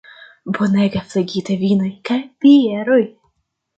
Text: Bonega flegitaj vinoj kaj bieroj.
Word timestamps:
Bonega 0.57 1.01
flegitaj 1.11 1.59
vinoj 1.65 1.91
kaj 2.11 2.19
bieroj. 2.47 3.01